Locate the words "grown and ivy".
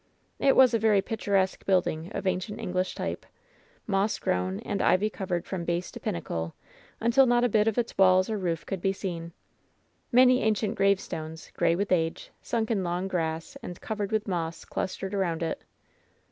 4.19-5.11